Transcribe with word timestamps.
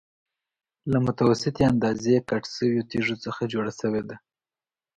له 0.91 0.97
متوسطې 1.05 1.63
اندازې 1.71 2.15
کټ 2.29 2.43
شویو 2.53 2.87
تېږو 2.89 3.15
څخه 3.25 3.41
جوړه 3.53 3.71
شوې 3.79 4.01
ده. 4.09 4.15